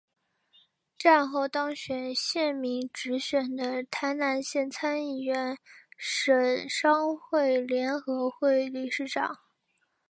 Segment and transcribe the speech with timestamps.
[0.97, 5.55] 战后当选县民直选的台南县参议员
[5.95, 9.37] 省商会联合会理事长。